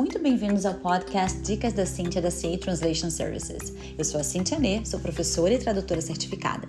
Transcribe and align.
muito 0.00 0.18
bem-vindos 0.18 0.64
ao 0.64 0.72
podcast 0.72 1.38
Dicas 1.42 1.74
da 1.74 1.84
Cintia 1.84 2.22
da 2.22 2.30
CA 2.30 2.56
Translation 2.58 3.10
Services. 3.10 3.74
Eu 3.98 4.02
sou 4.02 4.18
a 4.18 4.24
Cintia 4.24 4.58
Nê, 4.58 4.82
sou 4.82 4.98
professora 4.98 5.52
e 5.52 5.58
tradutora 5.58 6.00
certificada. 6.00 6.66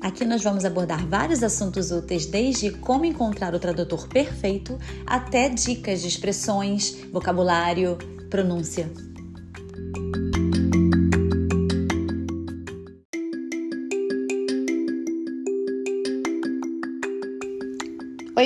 Aqui 0.00 0.24
nós 0.24 0.42
vamos 0.42 0.64
abordar 0.64 1.06
vários 1.06 1.44
assuntos 1.44 1.92
úteis, 1.92 2.26
desde 2.26 2.72
como 2.72 3.04
encontrar 3.04 3.54
o 3.54 3.60
tradutor 3.60 4.08
perfeito 4.08 4.80
até 5.06 5.48
dicas 5.48 6.02
de 6.02 6.08
expressões, 6.08 6.96
vocabulário, 7.12 7.96
pronúncia. 8.28 8.90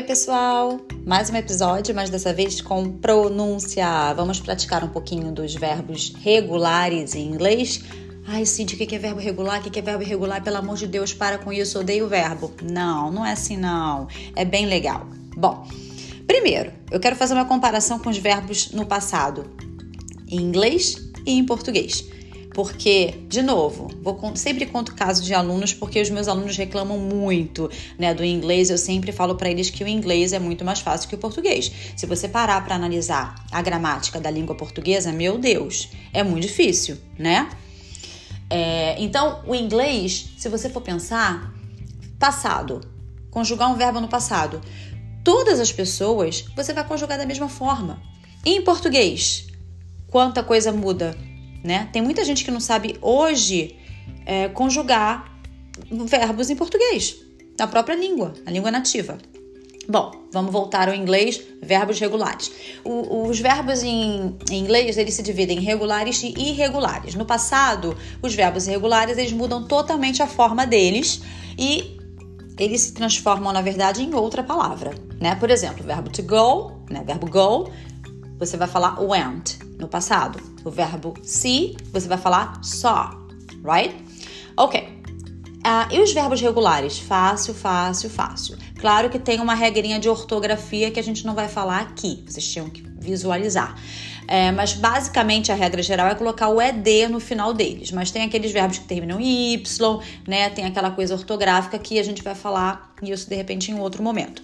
Oi, 0.00 0.06
pessoal! 0.06 0.80
Mais 1.04 1.28
um 1.28 1.36
episódio, 1.36 1.94
mas 1.94 2.08
dessa 2.08 2.32
vez 2.32 2.62
com 2.62 2.90
pronúncia. 2.90 4.14
Vamos 4.14 4.40
praticar 4.40 4.82
um 4.82 4.88
pouquinho 4.88 5.30
dos 5.30 5.54
verbos 5.54 6.14
regulares 6.22 7.14
em 7.14 7.28
inglês. 7.28 7.84
Ai, 8.26 8.46
Cid, 8.46 8.74
o 8.74 8.78
que 8.78 8.94
é 8.94 8.98
verbo 8.98 9.20
regular? 9.20 9.60
O 9.60 9.70
que 9.70 9.78
é 9.78 9.82
verbo 9.82 10.02
irregular? 10.02 10.42
Pelo 10.42 10.56
amor 10.56 10.78
de 10.78 10.86
Deus, 10.86 11.12
para 11.12 11.36
com 11.36 11.52
isso, 11.52 11.78
odeio 11.78 12.06
o 12.06 12.08
verbo. 12.08 12.50
Não, 12.62 13.12
não 13.12 13.26
é 13.26 13.32
assim 13.32 13.58
não. 13.58 14.08
É 14.34 14.42
bem 14.42 14.64
legal. 14.64 15.06
Bom, 15.36 15.68
primeiro, 16.26 16.72
eu 16.90 16.98
quero 16.98 17.14
fazer 17.14 17.34
uma 17.34 17.44
comparação 17.44 17.98
com 17.98 18.08
os 18.08 18.16
verbos 18.16 18.70
no 18.72 18.86
passado, 18.86 19.50
em 20.26 20.40
inglês 20.40 20.96
e 21.26 21.32
em 21.32 21.44
português. 21.44 22.08
Porque, 22.52 23.14
de 23.28 23.42
novo, 23.42 23.88
vou 24.02 24.18
sempre 24.34 24.66
conto 24.66 24.94
casos 24.94 25.24
de 25.24 25.32
alunos 25.32 25.72
porque 25.72 26.00
os 26.00 26.10
meus 26.10 26.26
alunos 26.26 26.56
reclamam 26.56 26.98
muito, 26.98 27.70
né, 27.96 28.12
do 28.12 28.24
inglês. 28.24 28.70
Eu 28.70 28.78
sempre 28.78 29.12
falo 29.12 29.36
para 29.36 29.48
eles 29.48 29.70
que 29.70 29.84
o 29.84 29.88
inglês 29.88 30.32
é 30.32 30.38
muito 30.38 30.64
mais 30.64 30.80
fácil 30.80 31.08
que 31.08 31.14
o 31.14 31.18
português. 31.18 31.70
Se 31.96 32.06
você 32.06 32.28
parar 32.28 32.64
para 32.64 32.74
analisar 32.74 33.36
a 33.52 33.62
gramática 33.62 34.20
da 34.20 34.30
língua 34.30 34.56
portuguesa, 34.56 35.12
meu 35.12 35.38
Deus, 35.38 35.90
é 36.12 36.24
muito 36.24 36.42
difícil, 36.48 36.98
né? 37.16 37.48
É, 38.48 39.00
então, 39.00 39.42
o 39.46 39.54
inglês, 39.54 40.30
se 40.36 40.48
você 40.48 40.68
for 40.68 40.80
pensar, 40.80 41.54
passado, 42.18 42.80
conjugar 43.30 43.70
um 43.70 43.76
verbo 43.76 44.00
no 44.00 44.08
passado, 44.08 44.60
todas 45.22 45.60
as 45.60 45.70
pessoas 45.70 46.44
você 46.56 46.72
vai 46.72 46.84
conjugar 46.84 47.16
da 47.16 47.24
mesma 47.24 47.48
forma. 47.48 48.02
Em 48.44 48.60
português, 48.62 49.46
quanta 50.08 50.42
coisa 50.42 50.72
muda 50.72 51.16
né? 51.62 51.88
Tem 51.92 52.02
muita 52.02 52.24
gente 52.24 52.44
que 52.44 52.50
não 52.50 52.60
sabe 52.60 52.96
hoje 53.00 53.76
é, 54.26 54.48
conjugar 54.48 55.30
verbos 56.06 56.50
em 56.50 56.56
português, 56.56 57.16
na 57.58 57.66
própria 57.66 57.94
língua, 57.94 58.34
na 58.44 58.52
língua 58.52 58.70
nativa. 58.70 59.18
Bom, 59.88 60.12
vamos 60.32 60.52
voltar 60.52 60.88
ao 60.88 60.94
inglês, 60.94 61.42
verbos 61.60 61.98
regulares. 61.98 62.52
O, 62.84 63.26
os 63.28 63.40
verbos 63.40 63.82
em, 63.82 64.36
em, 64.48 64.58
inglês, 64.58 64.96
eles 64.96 65.14
se 65.14 65.22
dividem 65.22 65.58
em 65.58 65.62
regulares 65.62 66.22
e 66.22 66.28
irregulares. 66.38 67.14
No 67.14 67.24
passado, 67.24 67.96
os 68.22 68.34
verbos 68.34 68.68
irregulares, 68.68 69.18
eles 69.18 69.32
mudam 69.32 69.64
totalmente 69.64 70.22
a 70.22 70.28
forma 70.28 70.64
deles 70.64 71.22
e 71.58 71.98
eles 72.56 72.82
se 72.82 72.92
transformam, 72.92 73.52
na 73.52 73.62
verdade, 73.62 74.02
em 74.02 74.14
outra 74.14 74.44
palavra, 74.44 74.92
né? 75.18 75.34
Por 75.34 75.50
exemplo, 75.50 75.82
o 75.82 75.86
verbo 75.86 76.10
to 76.10 76.22
go, 76.22 76.72
né? 76.88 77.02
Verbo 77.04 77.28
go, 77.28 77.72
você 78.40 78.56
vai 78.56 78.66
falar 78.66 78.98
went 78.98 79.58
no 79.78 79.86
passado. 79.86 80.40
O 80.64 80.70
verbo 80.70 81.14
see, 81.22 81.76
você 81.92 82.08
vai 82.08 82.18
falar 82.18 82.58
saw, 82.64 83.10
right? 83.62 83.94
Ok. 84.56 84.80
Uh, 85.58 85.92
e 85.92 86.00
os 86.00 86.12
verbos 86.12 86.40
regulares? 86.40 86.98
Fácil, 86.98 87.52
fácil, 87.52 88.08
fácil. 88.08 88.56
Claro 88.78 89.10
que 89.10 89.18
tem 89.18 89.40
uma 89.40 89.54
regrinha 89.54 90.00
de 90.00 90.08
ortografia 90.08 90.90
que 90.90 90.98
a 90.98 91.02
gente 91.02 91.26
não 91.26 91.34
vai 91.34 91.48
falar 91.48 91.80
aqui, 91.82 92.24
vocês 92.26 92.50
tinham 92.50 92.70
que 92.70 92.82
visualizar. 92.98 93.76
É, 94.26 94.52
mas 94.52 94.72
basicamente 94.72 95.50
a 95.50 95.54
regra 95.54 95.82
geral 95.82 96.06
é 96.06 96.14
colocar 96.14 96.48
o 96.48 96.62
ED 96.62 97.08
no 97.08 97.20
final 97.20 97.52
deles. 97.52 97.90
Mas 97.90 98.10
tem 98.10 98.22
aqueles 98.22 98.52
verbos 98.52 98.78
que 98.78 98.84
terminam 98.84 99.20
em 99.20 99.54
Y, 99.54 100.00
né? 100.26 100.48
Tem 100.50 100.64
aquela 100.64 100.90
coisa 100.92 101.14
ortográfica 101.14 101.78
que 101.78 101.98
a 101.98 102.02
gente 102.02 102.22
vai 102.22 102.34
falar 102.34 102.94
isso 103.02 103.28
de 103.28 103.34
repente 103.34 103.70
em 103.70 103.78
outro 103.78 104.02
momento. 104.02 104.40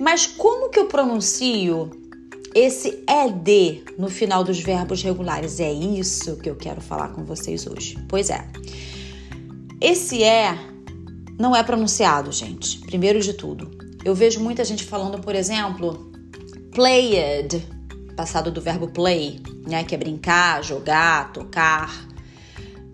Mas 0.00 0.26
como 0.26 0.70
que 0.70 0.78
eu 0.78 0.86
pronuncio 0.86 2.05
esse 2.58 3.04
ED 3.06 3.84
no 3.98 4.08
final 4.08 4.42
dos 4.42 4.58
verbos 4.60 5.02
regulares 5.02 5.60
é 5.60 5.70
isso 5.70 6.38
que 6.38 6.48
eu 6.48 6.56
quero 6.56 6.80
falar 6.80 7.08
com 7.08 7.22
vocês 7.22 7.66
hoje. 7.66 7.98
Pois 8.08 8.30
é. 8.30 8.48
Esse 9.78 10.24
é 10.24 10.56
não 11.38 11.54
é 11.54 11.62
pronunciado, 11.62 12.32
gente. 12.32 12.78
Primeiro 12.80 13.20
de 13.20 13.34
tudo. 13.34 13.70
Eu 14.02 14.14
vejo 14.14 14.40
muita 14.40 14.64
gente 14.64 14.84
falando, 14.84 15.18
por 15.20 15.34
exemplo, 15.34 16.10
played, 16.74 17.62
passado 18.16 18.50
do 18.50 18.62
verbo 18.62 18.88
play, 18.88 19.38
né, 19.68 19.84
que 19.84 19.94
é 19.94 19.98
brincar, 19.98 20.64
jogar, 20.64 21.34
tocar. 21.34 22.08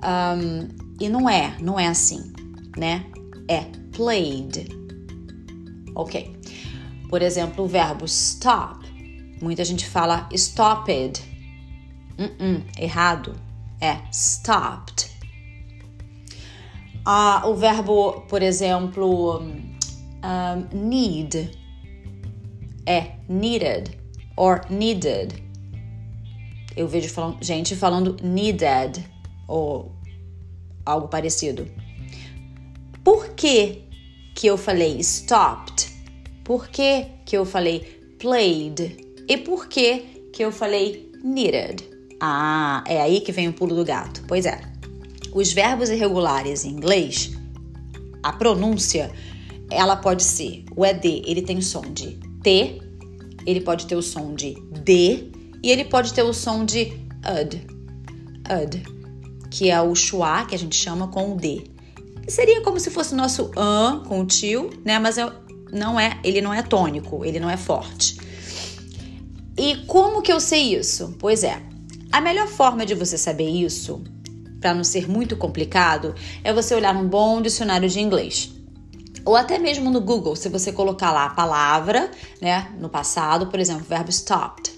Um, 0.02 0.66
e 1.00 1.08
não 1.08 1.30
é, 1.30 1.56
não 1.60 1.78
é 1.78 1.86
assim, 1.86 2.32
né? 2.76 3.06
É 3.46 3.60
played. 3.92 4.66
Ok. 5.94 6.36
Por 7.08 7.22
exemplo, 7.22 7.64
o 7.64 7.68
verbo 7.68 8.06
stop 8.06 8.81
Muita 9.42 9.64
gente 9.64 9.84
fala 9.88 10.28
stopped. 10.32 11.20
Uh 12.16 12.22
-uh, 12.22 12.62
errado. 12.78 13.34
É 13.80 13.98
stopped. 14.12 15.10
Ah, 17.04 17.42
o 17.44 17.56
verbo, 17.56 18.20
por 18.28 18.40
exemplo, 18.40 19.40
um, 19.40 20.68
need 20.72 21.50
é 22.86 23.16
needed 23.28 23.98
or 24.36 24.60
needed. 24.70 25.42
Eu 26.76 26.86
vejo 26.86 27.12
gente 27.40 27.74
falando 27.74 28.16
needed 28.22 29.04
ou 29.48 29.90
algo 30.86 31.08
parecido. 31.08 31.66
Por 33.02 33.30
que, 33.30 33.82
que 34.36 34.46
eu 34.46 34.56
falei 34.56 35.00
stopped? 35.00 35.90
Por 36.44 36.68
que, 36.68 37.06
que 37.26 37.36
eu 37.36 37.44
falei 37.44 37.80
played? 38.20 39.01
E 39.28 39.36
por 39.36 39.68
que 39.68 40.28
que 40.32 40.44
eu 40.44 40.52
falei 40.52 41.10
needed? 41.22 41.82
Ah, 42.20 42.84
é 42.86 43.00
aí 43.00 43.20
que 43.20 43.32
vem 43.32 43.48
o 43.48 43.52
pulo 43.52 43.74
do 43.74 43.84
gato. 43.84 44.22
Pois 44.28 44.46
é. 44.46 44.60
Os 45.32 45.52
verbos 45.52 45.88
irregulares 45.88 46.64
em 46.64 46.70
inglês, 46.70 47.32
a 48.22 48.32
pronúncia, 48.32 49.10
ela 49.70 49.96
pode 49.96 50.22
ser 50.22 50.64
o 50.76 50.84
ED, 50.84 51.22
ele 51.26 51.42
tem 51.42 51.58
o 51.58 51.62
som 51.62 51.80
de 51.80 52.18
T, 52.42 52.82
ele 53.46 53.60
pode 53.60 53.86
ter 53.86 53.96
o 53.96 54.02
som 54.02 54.34
de 54.34 54.54
D 54.84 55.30
e 55.62 55.70
ele 55.70 55.84
pode 55.84 56.12
ter 56.12 56.22
o 56.22 56.32
som 56.32 56.64
de 56.64 56.92
ud. 57.40 57.66
Ud, 58.62 58.82
que 59.50 59.70
é 59.70 59.80
o 59.80 59.94
schwa, 59.94 60.44
que 60.44 60.54
a 60.54 60.58
gente 60.58 60.76
chama 60.76 61.08
com 61.08 61.32
o 61.32 61.36
D. 61.36 61.64
Seria 62.28 62.60
como 62.62 62.78
se 62.78 62.90
fosse 62.90 63.14
o 63.14 63.16
nosso 63.16 63.50
an 63.56 64.02
com 64.06 64.20
o 64.20 64.26
tio, 64.26 64.70
né? 64.84 64.98
Mas 64.98 65.16
não 65.72 65.98
é, 65.98 66.20
ele 66.22 66.40
não 66.40 66.52
é 66.52 66.62
tônico, 66.62 67.24
ele 67.24 67.40
não 67.40 67.50
é 67.50 67.56
forte. 67.56 68.16
E 69.56 69.76
como 69.86 70.22
que 70.22 70.32
eu 70.32 70.40
sei 70.40 70.74
isso? 70.74 71.14
Pois 71.18 71.44
é, 71.44 71.62
a 72.10 72.20
melhor 72.20 72.48
forma 72.48 72.86
de 72.86 72.94
você 72.94 73.18
saber 73.18 73.48
isso, 73.48 74.02
para 74.60 74.74
não 74.74 74.84
ser 74.84 75.08
muito 75.08 75.36
complicado, 75.36 76.14
é 76.42 76.52
você 76.52 76.74
olhar 76.74 76.96
um 76.96 77.08
bom 77.08 77.42
dicionário 77.42 77.88
de 77.88 78.00
inglês. 78.00 78.52
Ou 79.24 79.36
até 79.36 79.58
mesmo 79.58 79.90
no 79.90 80.00
Google, 80.00 80.34
se 80.34 80.48
você 80.48 80.72
colocar 80.72 81.12
lá 81.12 81.26
a 81.26 81.30
palavra, 81.30 82.10
né, 82.40 82.72
no 82.78 82.88
passado, 82.88 83.46
por 83.46 83.60
exemplo, 83.60 83.82
o 83.82 83.88
verbo 83.88 84.10
stopped, 84.10 84.72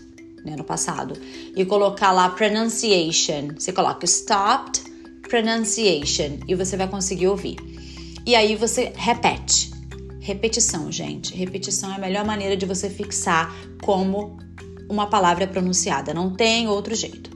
né, 0.44 0.54
no 0.56 0.64
passado, 0.64 1.14
e 1.56 1.64
colocar 1.64 2.12
lá 2.12 2.28
pronunciation, 2.28 3.54
você 3.56 3.72
coloca 3.72 4.04
stopped 4.04 4.82
pronunciation 5.28 6.38
e 6.46 6.54
você 6.54 6.76
vai 6.76 6.88
conseguir 6.88 7.28
ouvir. 7.28 7.56
E 8.26 8.34
aí 8.34 8.54
você 8.54 8.92
repete. 8.94 9.72
Repetição, 10.20 10.90
gente. 10.90 11.34
Repetição 11.34 11.92
é 11.92 11.96
a 11.96 11.98
melhor 11.98 12.24
maneira 12.24 12.56
de 12.56 12.64
você 12.64 12.88
fixar 12.88 13.54
como 13.82 14.38
uma 14.88 15.06
palavra 15.06 15.46
pronunciada, 15.46 16.12
não 16.12 16.30
tem 16.30 16.68
outro 16.68 16.94
jeito. 16.94 17.30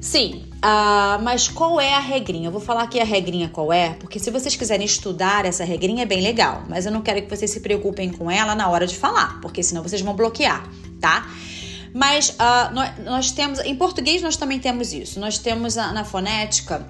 Sim, 0.00 0.44
uh, 0.56 1.20
mas 1.22 1.48
qual 1.48 1.80
é 1.80 1.94
a 1.94 1.98
regrinha? 1.98 2.48
Eu 2.48 2.52
vou 2.52 2.60
falar 2.60 2.84
aqui 2.84 3.00
a 3.00 3.04
regrinha 3.04 3.48
qual 3.48 3.72
é, 3.72 3.94
porque 3.94 4.18
se 4.18 4.30
vocês 4.30 4.54
quiserem 4.54 4.86
estudar 4.86 5.44
essa 5.44 5.64
regrinha 5.64 6.04
é 6.04 6.06
bem 6.06 6.20
legal, 6.20 6.62
mas 6.68 6.86
eu 6.86 6.92
não 6.92 7.02
quero 7.02 7.22
que 7.22 7.36
vocês 7.36 7.50
se 7.50 7.60
preocupem 7.60 8.10
com 8.10 8.30
ela 8.30 8.54
na 8.54 8.68
hora 8.68 8.86
de 8.86 8.96
falar, 8.96 9.40
porque 9.40 9.62
senão 9.62 9.82
vocês 9.82 10.00
vão 10.00 10.14
bloquear, 10.14 10.68
tá? 11.00 11.28
Mas 11.92 12.30
uh, 12.30 12.72
nós, 12.72 12.98
nós, 13.04 13.30
temos, 13.32 13.58
em 13.60 13.74
português 13.74 14.22
nós 14.22 14.36
também 14.36 14.60
temos 14.60 14.92
isso, 14.92 15.18
nós 15.18 15.38
temos 15.38 15.74
na, 15.74 15.92
na 15.92 16.04
fonética 16.04 16.86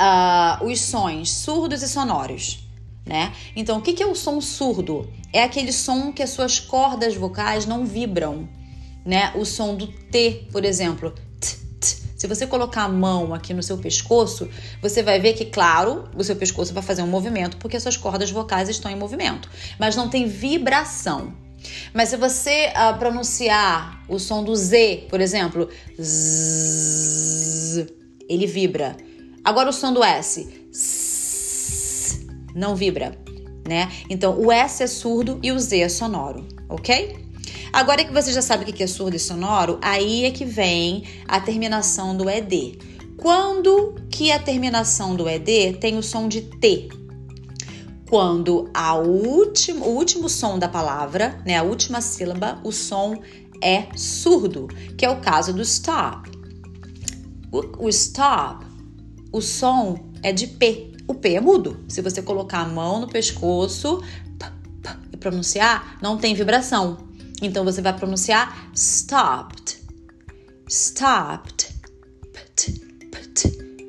uh, 0.00 0.66
os 0.66 0.80
sons 0.80 1.32
surdos 1.32 1.82
e 1.82 1.88
sonoros 1.88 2.67
né? 3.08 3.32
Então, 3.56 3.78
o 3.78 3.82
que 3.82 4.02
é 4.02 4.06
o 4.06 4.14
som 4.14 4.40
surdo? 4.40 5.08
É 5.32 5.42
aquele 5.42 5.72
som 5.72 6.12
que 6.12 6.22
as 6.22 6.30
suas 6.30 6.60
cordas 6.60 7.16
vocais 7.16 7.64
não 7.64 7.86
vibram, 7.86 8.46
né? 9.04 9.32
O 9.34 9.44
som 9.46 9.74
do 9.74 9.86
T, 9.86 10.46
por 10.52 10.64
exemplo. 10.64 11.14
T, 11.40 11.56
t. 11.80 11.96
Se 12.16 12.26
você 12.26 12.46
colocar 12.46 12.82
a 12.82 12.88
mão 12.88 13.32
aqui 13.32 13.54
no 13.54 13.62
seu 13.62 13.78
pescoço, 13.78 14.48
você 14.82 15.02
vai 15.02 15.18
ver 15.18 15.32
que, 15.32 15.46
claro, 15.46 16.04
o 16.14 16.22
seu 16.22 16.36
pescoço 16.36 16.74
vai 16.74 16.82
fazer 16.82 17.02
um 17.02 17.06
movimento 17.06 17.56
porque 17.56 17.76
as 17.76 17.82
suas 17.82 17.96
cordas 17.96 18.30
vocais 18.30 18.68
estão 18.68 18.90
em 18.90 18.96
movimento, 18.96 19.48
mas 19.78 19.96
não 19.96 20.10
tem 20.10 20.26
vibração. 20.26 21.32
Mas 21.94 22.10
se 22.10 22.16
você 22.16 22.68
uh, 22.68 22.98
pronunciar 22.98 24.04
o 24.08 24.18
som 24.18 24.44
do 24.44 24.54
Z, 24.54 25.06
por 25.08 25.20
exemplo, 25.20 25.68
ele 28.28 28.46
vibra. 28.46 28.96
Agora 29.42 29.70
o 29.70 29.72
som 29.72 29.92
do 29.92 30.04
S, 30.04 30.46
ss, 30.70 31.17
não 32.54 32.74
vibra, 32.74 33.18
né? 33.66 33.90
Então 34.08 34.38
o 34.38 34.50
S 34.50 34.82
é 34.82 34.86
surdo 34.86 35.38
e 35.42 35.52
o 35.52 35.58
Z 35.58 35.80
é 35.80 35.88
sonoro, 35.88 36.46
ok? 36.68 37.28
Agora 37.72 38.04
que 38.04 38.12
você 38.12 38.32
já 38.32 38.42
sabe 38.42 38.64
o 38.64 38.72
que 38.72 38.82
é 38.82 38.86
surdo 38.86 39.16
e 39.16 39.18
sonoro, 39.18 39.78
aí 39.82 40.24
é 40.24 40.30
que 40.30 40.44
vem 40.44 41.04
a 41.26 41.40
terminação 41.40 42.16
do 42.16 42.28
ED. 42.28 42.78
Quando 43.16 43.96
que 44.10 44.30
a 44.30 44.38
terminação 44.38 45.14
do 45.14 45.28
ED 45.28 45.78
tem 45.80 45.98
o 45.98 46.02
som 46.02 46.28
de 46.28 46.42
T? 46.42 46.88
Quando 48.08 48.70
a 48.72 48.96
último, 48.96 49.84
o 49.84 49.96
último 49.96 50.28
som 50.28 50.58
da 50.58 50.68
palavra, 50.68 51.42
né, 51.44 51.58
a 51.58 51.62
última 51.62 52.00
sílaba, 52.00 52.58
o 52.64 52.72
som 52.72 53.20
é 53.62 53.88
surdo, 53.96 54.68
que 54.96 55.04
é 55.04 55.10
o 55.10 55.20
caso 55.20 55.52
do 55.52 55.60
stop. 55.62 56.30
O, 57.52 57.84
o 57.84 57.88
stop, 57.88 58.64
o 59.32 59.42
som 59.42 59.98
é 60.22 60.32
de 60.32 60.46
P. 60.46 60.92
O 61.08 61.14
P 61.14 61.34
é 61.34 61.40
mudo. 61.40 61.84
Se 61.88 62.02
você 62.02 62.20
colocar 62.22 62.58
a 62.58 62.68
mão 62.68 63.00
no 63.00 63.08
pescoço 63.08 64.02
e 65.10 65.16
pronunciar, 65.16 65.98
não 66.02 66.18
tem 66.18 66.34
vibração. 66.34 67.08
Então 67.42 67.64
você 67.64 67.80
vai 67.80 67.96
pronunciar 67.96 68.70
stopped. 68.74 69.78
Stopped. 70.68 71.78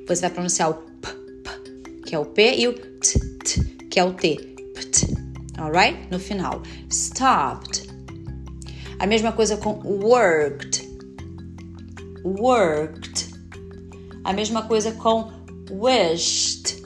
Você 0.07 0.21
vai 0.21 0.29
pronunciar 0.31 0.71
o 0.71 0.73
p, 0.73 1.07
p, 1.43 2.01
que 2.07 2.15
é 2.15 2.19
o 2.19 2.25
P, 2.25 2.55
e 2.57 2.67
o 2.67 2.73
t, 2.73 3.19
t 3.43 3.61
que 3.91 3.99
é 3.99 4.03
o 4.03 4.13
T. 4.13 4.35
Pt. 4.73 5.07
Alright? 5.59 6.07
No 6.09 6.19
final. 6.19 6.63
Stopped. 6.89 7.89
A 8.99 9.05
mesma 9.05 9.31
coisa 9.31 9.57
com 9.57 9.79
worked. 9.83 10.87
Worked. 12.23 13.29
A 14.23 14.33
mesma 14.33 14.63
coisa 14.63 14.91
com 14.93 15.31
wished. 15.69 16.78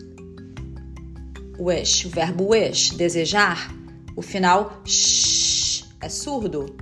Wish, 1.59 2.07
o 2.07 2.09
verbo 2.09 2.49
wish, 2.49 2.95
desejar. 2.95 3.73
O 4.15 4.21
final 4.21 4.81
sh 4.85 5.85
é 6.01 6.09
surdo. 6.09 6.75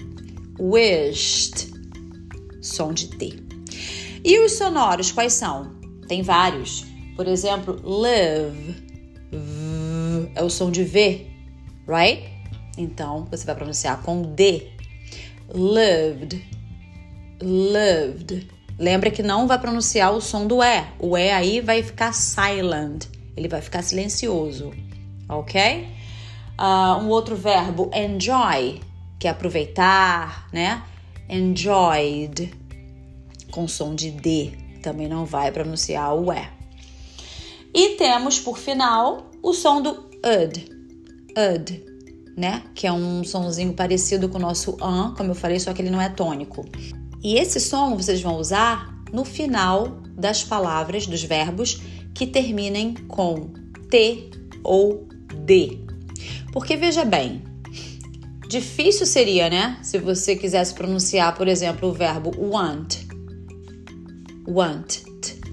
Wished. 0.59 1.71
Som 2.61 2.93
de 2.93 3.07
T. 3.07 3.37
E 4.23 4.39
os 4.39 4.53
sonoros 4.53 5.11
quais 5.11 5.33
são? 5.33 5.75
Tem 6.07 6.21
vários. 6.21 6.85
Por 7.15 7.27
exemplo, 7.27 7.79
live. 7.83 8.75
V, 9.31 10.31
é 10.35 10.43
o 10.43 10.49
som 10.49 10.69
de 10.69 10.83
V, 10.83 11.27
right? 11.87 12.23
Então 12.77 13.27
você 13.29 13.45
vai 13.45 13.55
pronunciar 13.55 14.01
com 14.01 14.21
D. 14.21 14.67
Lived. 15.53 16.43
Lived. 17.41 18.47
Lembra 18.79 19.11
que 19.11 19.21
não 19.21 19.47
vai 19.47 19.59
pronunciar 19.59 20.13
o 20.13 20.21
som 20.21 20.47
do 20.47 20.63
E. 20.63 20.83
O 20.99 21.17
E 21.17 21.29
aí 21.29 21.61
vai 21.61 21.83
ficar 21.83 22.13
silent. 22.13 23.05
Ele 23.35 23.47
vai 23.47 23.61
ficar 23.61 23.81
silencioso. 23.81 24.71
Ok? 25.27 25.87
Uh, 26.59 27.03
um 27.03 27.09
outro 27.09 27.35
verbo, 27.35 27.89
enjoy, 27.93 28.81
que 29.19 29.27
é 29.27 29.31
aproveitar, 29.31 30.47
né? 30.51 30.83
Enjoyed. 31.29 32.53
Com 33.51 33.67
som 33.67 33.95
de 33.95 34.11
D 34.11 34.51
também 34.81 35.07
não 35.07 35.25
vai 35.25 35.51
pronunciar 35.51 36.13
o 36.13 36.31
E. 36.31 36.47
E 37.73 37.95
temos 37.95 38.39
por 38.39 38.57
final 38.57 39.31
o 39.41 39.53
som 39.53 39.81
do 39.81 39.91
ud, 39.91 40.69
ud, 41.37 41.85
né? 42.35 42.63
Que 42.75 42.87
é 42.87 42.91
um 42.91 43.23
sonzinho 43.23 43.73
parecido 43.73 44.27
com 44.27 44.37
o 44.37 44.41
nosso 44.41 44.77
an, 44.81 45.13
como 45.15 45.31
eu 45.31 45.35
falei, 45.35 45.59
só 45.59 45.73
que 45.73 45.81
ele 45.81 45.89
não 45.89 46.01
é 46.01 46.09
tônico. 46.09 46.65
E 47.23 47.35
esse 47.35 47.59
som 47.59 47.95
vocês 47.95 48.21
vão 48.21 48.37
usar 48.37 48.93
no 49.13 49.23
final 49.23 49.87
das 50.17 50.43
palavras, 50.43 51.07
dos 51.07 51.23
verbos 51.23 51.81
que 52.21 52.27
terminem 52.27 52.93
com 53.07 53.49
T 53.89 54.29
ou 54.63 55.07
D. 55.43 55.79
Porque 56.53 56.77
veja 56.77 57.03
bem, 57.03 57.41
difícil 58.47 59.07
seria, 59.07 59.49
né? 59.49 59.79
Se 59.81 59.97
você 59.97 60.35
quisesse 60.35 60.71
pronunciar, 60.75 61.35
por 61.35 61.47
exemplo, 61.47 61.89
o 61.89 61.91
verbo 61.91 62.31
want 62.37 62.99
want. 64.47 64.99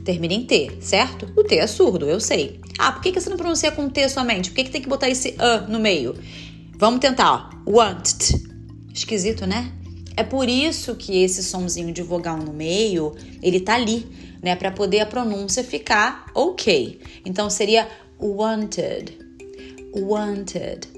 Termina 0.05 0.35
em 0.35 0.45
T, 0.45 0.77
certo? 0.83 1.33
O 1.35 1.43
T 1.43 1.57
é 1.57 1.67
surdo, 1.67 2.05
eu 2.05 2.21
sei. 2.21 2.61
Ah, 2.79 2.93
por 2.93 3.01
que, 3.01 3.13
que 3.13 3.21
você 3.21 3.31
não 3.31 3.39
pronuncia 3.39 3.73
com 3.73 3.89
T 3.89 4.07
somente? 4.11 4.51
Por 4.51 4.57
que, 4.57 4.65
que 4.65 4.71
tem 4.71 4.83
que 4.83 4.89
botar 4.91 5.09
esse 5.09 5.37
A 5.39 5.63
no 5.63 5.81
meio? 5.81 6.17
Vamos 6.77 7.01
tentar, 7.01 7.51
ó. 7.67 7.71
Want. 7.71 8.35
Esquisito, 8.93 9.47
né? 9.47 9.73
É 10.19 10.23
por 10.23 10.51
isso 10.51 10.95
que 10.97 11.23
esse 11.23 11.43
somzinho 11.43 11.95
de 11.95 12.03
vogal 12.03 12.37
no 12.37 12.53
meio, 12.53 13.15
ele 13.43 13.59
tá 13.59 13.75
ali, 13.75 14.07
né? 14.43 14.55
Para 14.57 14.71
poder 14.71 15.01
a 15.01 15.07
pronúncia 15.07 15.63
ficar 15.65 16.27
ok. 16.35 17.01
Então 17.25 17.49
seria 17.49 17.89
wanted. 18.21 19.17
Wanted. 19.95 20.89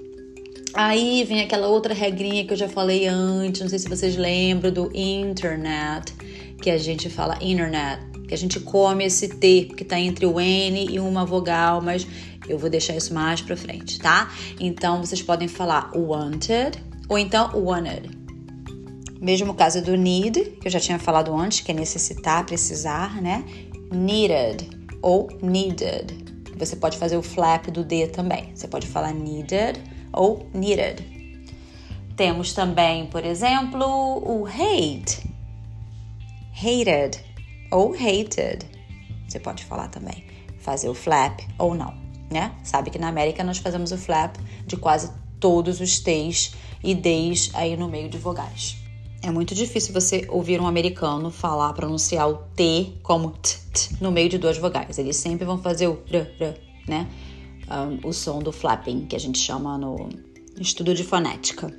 Aí 0.73 1.25
vem 1.25 1.41
aquela 1.41 1.67
outra 1.67 1.93
regrinha 1.93 2.45
que 2.45 2.53
eu 2.53 2.57
já 2.57 2.69
falei 2.69 3.07
antes, 3.07 3.61
não 3.61 3.69
sei 3.69 3.79
se 3.79 3.89
vocês 3.89 4.17
lembram 4.17 4.73
do 4.73 4.91
internet 4.95 6.15
que 6.63 6.71
a 6.71 6.79
gente 6.79 7.09
fala 7.09 7.37
internet, 7.41 8.03
que 8.29 8.35
a 8.35 8.39
gente 8.39 8.61
come 8.61 9.05
esse 9.05 9.29
T 9.29 9.71
que 9.77 9.83
está 9.83 9.99
entre 9.99 10.27
o 10.27 10.39
N 10.39 10.87
e 10.89 11.01
uma 11.01 11.25
vogal, 11.25 11.81
mas 11.81 12.07
eu 12.49 12.59
vou 12.59 12.71
deixar 12.71 12.97
isso 12.97 13.13
mais 13.13 13.41
para 13.41 13.57
frente, 13.57 13.99
tá? 13.99 14.31
Então 14.61 15.05
vocês 15.05 15.23
podem 15.23 15.49
falar 15.49 15.91
wanted 15.97 16.79
ou 17.09 17.19
então 17.19 17.51
wanted. 17.55 18.20
Mesmo 19.21 19.53
caso 19.53 19.83
do 19.83 19.97
need, 19.97 20.41
que 20.61 20.67
eu 20.67 20.73
já 20.73 20.81
tinha 20.81 20.99
falado 20.99 21.35
antes, 21.37 21.61
que 21.61 21.71
é 21.71 21.75
necessitar, 21.75 22.47
precisar, 22.47 23.21
né? 23.21 23.45
Needed 23.93 24.71
ou 25.03 25.29
needed. 25.43 26.31
Você 26.57 26.75
pode 26.75 26.97
fazer 26.97 27.19
o 27.19 27.23
flap 27.23 27.67
do 27.67 27.85
D 27.85 28.07
também. 28.07 28.51
Você 28.55 28.67
pode 28.67 28.87
falar 28.87 29.13
needed 29.13 29.79
ou 30.11 30.49
needed. 30.55 31.05
Temos 32.17 32.55
também, 32.55 33.07
por 33.07 33.25
exemplo, 33.25 33.85
o 33.87 34.47
hate, 34.47 35.23
hated 36.55 37.23
ou 37.71 37.93
hated. 37.93 38.67
Você 39.29 39.39
pode 39.39 39.65
falar 39.65 39.89
também. 39.89 40.25
Fazer 40.59 40.89
o 40.89 40.95
flap 40.95 41.41
ou 41.59 41.75
não, 41.75 41.95
né? 42.31 42.53
Sabe 42.63 42.91
que 42.91 42.99
na 42.99 43.09
América 43.09 43.45
nós 43.45 43.59
fazemos 43.59 43.93
o 43.93 43.99
flap 43.99 44.37
de 44.67 44.77
quase 44.77 45.11
todos 45.39 45.81
os 45.81 46.00
T's 46.00 46.55
e 46.83 46.95
D's 46.95 47.50
aí 47.55 47.77
no 47.77 47.89
meio 47.89 48.09
de 48.09 48.19
vogais. 48.19 48.77
É 49.23 49.31
muito 49.31 49.55
difícil 49.55 49.93
você 49.93 50.27
ouvir 50.31 50.61
um 50.61 50.67
americano 50.67 51.31
falar, 51.31 51.73
pronunciar 51.75 52.29
o 52.29 52.39
T 52.57 52.95
como 53.03 53.33
t, 53.33 53.59
t 53.73 53.97
no 54.00 54.11
meio 54.11 54.31
de 54.31 54.39
duas 54.39 54.57
vogais. 54.57 54.99
Eles 54.99 55.17
sempre 55.17 55.45
vão 55.45 55.59
fazer 55.59 55.89
o 55.89 56.03
r, 56.11 56.27
r, 56.39 56.55
né? 56.89 57.07
Um, 57.71 58.09
o 58.09 58.12
som 58.12 58.39
do 58.39 58.50
flapping, 58.50 59.07
que 59.07 59.15
a 59.15 59.21
gente 59.21 59.39
chama 59.39 59.77
no 59.77 60.09
estudo 60.59 60.95
de 60.95 61.05
fonética. 61.05 61.73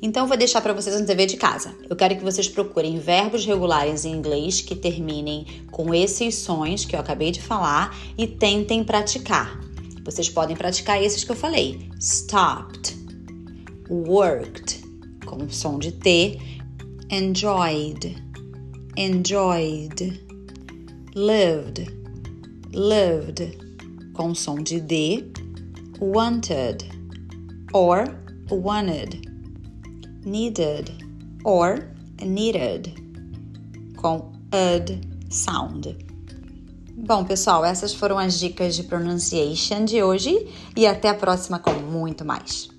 Então, 0.00 0.28
vou 0.28 0.36
deixar 0.36 0.60
para 0.60 0.72
vocês 0.72 1.00
um 1.00 1.04
dever 1.04 1.26
de 1.26 1.36
casa. 1.36 1.74
Eu 1.88 1.96
quero 1.96 2.16
que 2.16 2.22
vocês 2.22 2.48
procurem 2.48 2.98
verbos 2.98 3.44
regulares 3.44 4.04
em 4.04 4.12
inglês 4.12 4.60
que 4.60 4.76
terminem 4.76 5.46
com 5.70 5.92
esses 5.92 6.36
sons 6.36 6.84
que 6.84 6.94
eu 6.94 7.00
acabei 7.00 7.30
de 7.30 7.42
falar 7.42 7.96
e 8.16 8.26
tentem 8.26 8.84
praticar. 8.84 9.58
Vocês 10.04 10.28
podem 10.28 10.54
praticar 10.54 11.02
esses 11.02 11.24
que 11.24 11.32
eu 11.32 11.36
falei: 11.36 11.88
stopped, 11.98 12.96
worked, 13.88 14.83
com 15.24 15.48
som 15.50 15.78
de 15.78 15.92
T, 15.92 16.40
enjoyed, 17.10 18.16
enjoyed, 18.96 20.20
lived, 21.14 21.86
lived, 22.72 23.58
com 24.14 24.34
som 24.34 24.62
de 24.62 24.80
D, 24.80 25.32
wanted, 26.00 26.84
or 27.72 28.04
wanted 28.50 29.24
needed 30.24 30.90
or 31.44 31.78
needed 32.22 32.92
com 33.96 34.32
ud 34.52 35.00
sound. 35.30 35.96
Bom, 36.96 37.24
pessoal, 37.24 37.64
essas 37.64 37.92
foram 37.92 38.18
as 38.18 38.38
dicas 38.38 38.76
de 38.76 38.84
pronunciation 38.84 39.84
de 39.84 40.02
hoje 40.02 40.48
e 40.76 40.86
até 40.86 41.08
a 41.08 41.14
próxima 41.14 41.58
com 41.58 41.72
muito 41.72 42.24
mais. 42.24 42.73